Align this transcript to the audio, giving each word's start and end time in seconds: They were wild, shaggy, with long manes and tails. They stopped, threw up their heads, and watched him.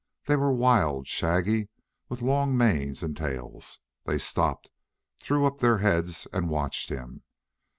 They 0.25 0.35
were 0.35 0.51
wild, 0.51 1.07
shaggy, 1.07 1.69
with 2.09 2.23
long 2.23 2.57
manes 2.57 3.03
and 3.03 3.15
tails. 3.15 3.79
They 4.05 4.17
stopped, 4.17 4.71
threw 5.19 5.45
up 5.45 5.59
their 5.59 5.77
heads, 5.77 6.25
and 6.33 6.49
watched 6.49 6.89
him. 6.89 7.21